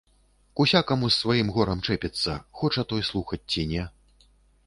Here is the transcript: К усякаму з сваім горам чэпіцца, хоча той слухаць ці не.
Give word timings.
К 0.59 0.63
усякаму 0.63 1.09
з 1.09 1.15
сваім 1.23 1.51
горам 1.57 1.83
чэпіцца, 1.87 2.31
хоча 2.61 2.81
той 2.93 3.01
слухаць 3.09 3.41
ці 3.57 3.69
не. 3.75 3.83